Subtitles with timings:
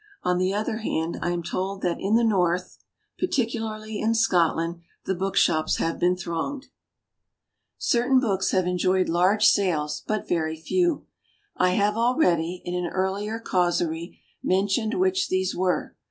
[0.23, 2.79] On the other hand, I am told that in the north,
[3.19, 6.65] and particularly in Scotland, the book shops have been thronged.
[7.77, 11.05] Certain books have enjoyed large sales, but very few.
[11.55, 15.95] I have already, in an earlier causerie, mentioned which these were.